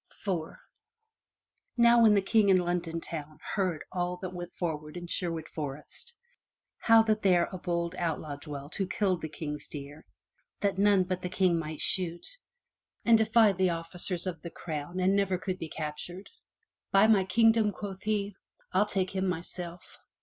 [0.27, 0.55] IV
[1.77, 6.15] Now when the King in London town heard all that went forward in Sherwood Forest,
[6.79, 10.03] how that there a bold outlaw dwelt who killed the King's deer
[10.61, 12.25] that none but the King might shoot,
[13.05, 16.31] and defied the officers of the crown and never could be captured,
[16.91, 18.33] By my kingdom,'' quoth he,
[18.73, 19.99] "I'll take him myself!"